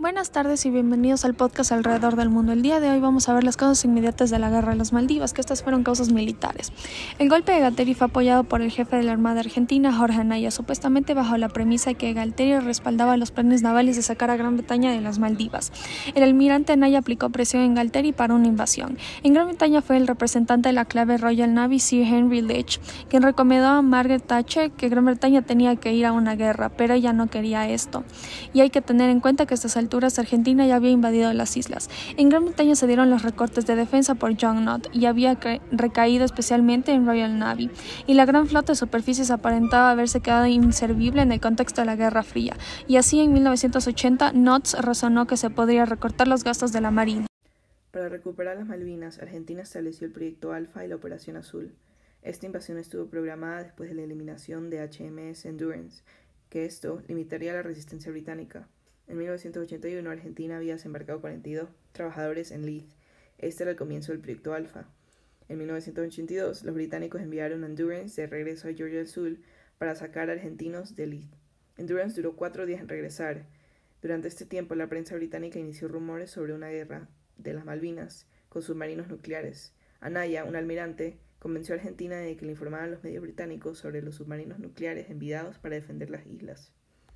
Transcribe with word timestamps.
Buenas 0.00 0.30
tardes 0.30 0.64
y 0.64 0.70
bienvenidos 0.70 1.26
al 1.26 1.34
podcast 1.34 1.72
Alrededor 1.72 2.16
del 2.16 2.30
Mundo. 2.30 2.52
El 2.52 2.62
día 2.62 2.80
de 2.80 2.88
hoy 2.88 3.00
vamos 3.00 3.28
a 3.28 3.34
ver 3.34 3.44
las 3.44 3.58
causas 3.58 3.84
inmediatas 3.84 4.30
de 4.30 4.38
la 4.38 4.48
guerra 4.48 4.72
de 4.72 4.78
las 4.78 4.94
Maldivas, 4.94 5.34
que 5.34 5.42
estas 5.42 5.62
fueron 5.62 5.84
causas 5.84 6.10
militares. 6.10 6.72
El 7.18 7.28
golpe 7.28 7.52
de 7.52 7.60
Galtieri 7.60 7.92
fue 7.92 8.06
apoyado 8.06 8.44
por 8.44 8.62
el 8.62 8.70
jefe 8.70 8.96
de 8.96 9.02
la 9.02 9.12
Armada 9.12 9.40
Argentina, 9.40 9.94
Jorge 9.94 10.22
Anaya, 10.22 10.50
supuestamente 10.50 11.12
bajo 11.12 11.36
la 11.36 11.50
premisa 11.50 11.90
de 11.90 11.96
que 11.96 12.14
Galtieri 12.14 12.64
respaldaba 12.64 13.18
los 13.18 13.30
planes 13.30 13.60
navales 13.60 13.96
de 13.96 14.00
sacar 14.00 14.30
a 14.30 14.36
Gran 14.36 14.56
Bretaña 14.56 14.90
de 14.90 15.02
las 15.02 15.18
Maldivas. 15.18 15.70
El 16.14 16.22
almirante 16.22 16.72
Anaya 16.72 17.00
aplicó 17.00 17.28
presión 17.28 17.62
en 17.62 17.74
Galtieri 17.74 18.12
para 18.12 18.32
una 18.32 18.46
invasión. 18.46 18.96
En 19.22 19.34
Gran 19.34 19.48
Bretaña 19.48 19.82
fue 19.82 19.98
el 19.98 20.06
representante 20.06 20.70
de 20.70 20.72
la 20.72 20.86
clave 20.86 21.18
Royal 21.18 21.52
Navy, 21.52 21.78
Sir 21.78 22.06
Henry 22.06 22.40
Leach, 22.40 22.80
quien 23.10 23.22
recomendó 23.22 23.66
a 23.66 23.82
Margaret 23.82 24.26
Thatcher 24.26 24.70
que 24.70 24.88
Gran 24.88 25.04
Bretaña 25.04 25.42
tenía 25.42 25.76
que 25.76 25.92
ir 25.92 26.06
a 26.06 26.12
una 26.12 26.36
guerra, 26.36 26.70
pero 26.70 26.94
ella 26.94 27.12
no 27.12 27.26
quería 27.26 27.68
esto. 27.68 28.02
Y 28.54 28.60
hay 28.60 28.70
que 28.70 28.80
tener 28.80 29.10
en 29.10 29.20
cuenta 29.20 29.44
que 29.44 29.58
Argentina 30.18 30.66
ya 30.66 30.76
había 30.76 30.90
invadido 30.90 31.32
las 31.32 31.56
islas. 31.56 31.90
En 32.16 32.28
Gran 32.28 32.44
Bretaña 32.44 32.74
se 32.74 32.86
dieron 32.86 33.10
los 33.10 33.22
recortes 33.22 33.66
de 33.66 33.76
defensa 33.76 34.14
por 34.14 34.34
John 34.40 34.62
Knott 34.62 34.88
y 34.94 35.06
había 35.06 35.38
recaído 35.72 36.24
especialmente 36.24 36.92
en 36.92 37.06
Royal 37.06 37.38
Navy, 37.38 37.70
y 38.06 38.14
la 38.14 38.24
gran 38.24 38.46
flota 38.46 38.72
de 38.72 38.76
superficies 38.76 39.30
aparentaba 39.30 39.90
haberse 39.90 40.20
quedado 40.20 40.46
inservible 40.46 41.22
en 41.22 41.32
el 41.32 41.40
contexto 41.40 41.80
de 41.82 41.86
la 41.86 41.96
Guerra 41.96 42.22
Fría, 42.22 42.56
y 42.86 42.96
así 42.96 43.20
en 43.20 43.32
1980 43.32 44.32
Knott 44.32 44.74
razonó 44.80 45.26
que 45.26 45.36
se 45.36 45.50
podría 45.50 45.84
recortar 45.84 46.28
los 46.28 46.44
gastos 46.44 46.72
de 46.72 46.80
la 46.80 46.90
Marina. 46.90 47.26
Para 47.90 48.08
recuperar 48.08 48.56
las 48.56 48.68
Malvinas, 48.68 49.18
Argentina 49.18 49.62
estableció 49.62 50.06
el 50.06 50.12
Proyecto 50.12 50.52
Alfa 50.52 50.84
y 50.84 50.88
la 50.88 50.94
Operación 50.96 51.36
Azul. 51.36 51.74
Esta 52.22 52.46
invasión 52.46 52.78
estuvo 52.78 53.06
programada 53.06 53.64
después 53.64 53.88
de 53.88 53.96
la 53.96 54.02
eliminación 54.02 54.70
de 54.70 54.86
HMS 54.86 55.46
Endurance, 55.46 56.02
que 56.50 56.64
esto 56.66 57.02
limitaría 57.08 57.52
la 57.52 57.62
resistencia 57.62 58.12
británica. 58.12 58.68
En 59.10 59.18
1981, 59.18 60.08
Argentina 60.08 60.56
había 60.56 60.74
desembarcado 60.74 61.20
42 61.20 61.68
trabajadores 61.90 62.52
en 62.52 62.64
Leith. 62.64 62.88
Este 63.38 63.64
era 63.64 63.72
el 63.72 63.76
comienzo 63.76 64.12
del 64.12 64.20
proyecto 64.20 64.54
Alfa. 64.54 64.86
En 65.48 65.58
1982, 65.58 66.62
los 66.62 66.76
británicos 66.76 67.20
enviaron 67.20 67.64
Endurance 67.64 68.20
de 68.20 68.28
regreso 68.28 68.68
a 68.68 68.72
Georgia 68.72 68.98
del 68.98 69.08
Sur 69.08 69.38
para 69.78 69.96
sacar 69.96 70.30
a 70.30 70.34
argentinos 70.34 70.94
de 70.94 71.08
Leith. 71.08 71.34
Endurance 71.76 72.14
duró 72.14 72.36
cuatro 72.36 72.66
días 72.66 72.80
en 72.80 72.88
regresar. 72.88 73.46
Durante 74.00 74.28
este 74.28 74.46
tiempo, 74.46 74.76
la 74.76 74.88
prensa 74.88 75.16
británica 75.16 75.58
inició 75.58 75.88
rumores 75.88 76.30
sobre 76.30 76.54
una 76.54 76.68
guerra 76.68 77.08
de 77.36 77.52
las 77.52 77.64
Malvinas 77.64 78.28
con 78.48 78.62
submarinos 78.62 79.08
nucleares. 79.08 79.72
Anaya, 79.98 80.44
un 80.44 80.54
almirante, 80.54 81.18
convenció 81.40 81.74
a 81.74 81.78
Argentina 81.78 82.16
de 82.18 82.36
que 82.36 82.46
le 82.46 82.52
informaran 82.52 82.92
los 82.92 83.02
medios 83.02 83.22
británicos 83.22 83.76
sobre 83.76 84.02
los 84.02 84.14
submarinos 84.14 84.60
nucleares 84.60 85.10
enviados 85.10 85.58
para 85.58 85.74
defender 85.74 86.10
las 86.10 86.24
islas. 86.26 86.72